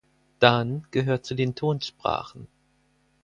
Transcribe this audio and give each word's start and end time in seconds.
Dan 0.39 0.87
gehört 0.89 1.25
zu 1.27 1.35
den 1.35 1.53
Tonsprachen. 1.53 2.47